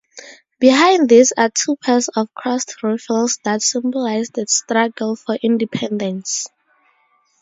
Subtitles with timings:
[0.59, 6.47] Behind these are two pairs of crossed rifles that symbolize the struggle for independence.